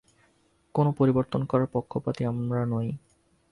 কোন 0.75 0.85
পরিবর্তন 0.91 1.41
করবার 1.45 1.71
পক্ষপাতী 1.73 2.21
আমরা 2.25 2.61
নই। 2.65 2.87